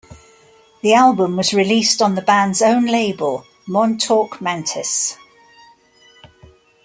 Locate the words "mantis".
4.41-5.15